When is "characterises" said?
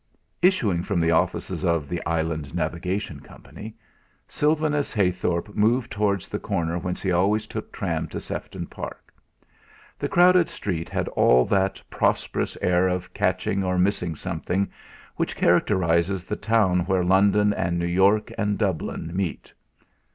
15.35-16.23